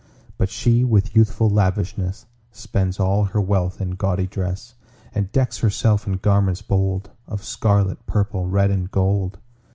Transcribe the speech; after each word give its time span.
But 0.35 0.49
she, 0.49 0.83
with 0.83 1.15
youthful 1.15 1.47
lavishness, 1.47 2.25
Spends 2.51 2.99
all 2.99 3.25
her 3.25 3.39
wealth 3.39 3.79
in 3.79 3.91
gaudy 3.91 4.25
dress, 4.25 4.73
And 5.13 5.31
decks 5.31 5.59
herself 5.59 6.07
in 6.07 6.13
garments 6.13 6.63
bold 6.63 7.11
Of 7.27 7.43
scarlet, 7.45 8.03
purple, 8.07 8.47
red, 8.49 8.71
and 8.71 8.89
gold. 8.89 9.37